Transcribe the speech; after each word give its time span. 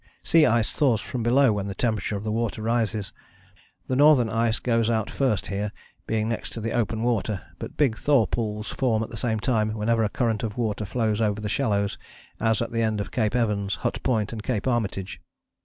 Sea 0.23 0.47
ice 0.47 0.71
thaws 0.71 0.99
from 0.99 1.21
below 1.21 1.53
when 1.53 1.67
the 1.67 1.75
temperature 1.75 2.15
of 2.17 2.23
the 2.23 2.31
water 2.31 2.63
rises. 2.63 3.13
The 3.85 3.95
northern 3.95 4.29
ice 4.31 4.57
goes 4.57 4.89
out 4.89 5.11
first 5.11 5.45
here, 5.45 5.71
being 6.07 6.27
next 6.27 6.49
to 6.53 6.59
the 6.59 6.71
open 6.71 7.03
water, 7.03 7.43
but 7.59 7.77
big 7.77 7.99
thaw 7.99 8.25
pools 8.25 8.69
form 8.69 9.03
at 9.03 9.11
the 9.11 9.15
same 9.15 9.39
time 9.39 9.69
wherever 9.75 10.01
a 10.03 10.09
current 10.09 10.41
of 10.41 10.57
water 10.57 10.85
flows 10.85 11.21
over 11.21 11.47
shallows, 11.47 11.99
as 12.39 12.63
at 12.63 12.71
the 12.71 12.81
end 12.81 12.99
of 12.99 13.11
Cape 13.11 13.35
Evans, 13.35 13.75
Hut 13.85 14.01
Point 14.01 14.33
and 14.33 14.41
Cape 14.41 14.67
Armitage. 14.67 15.21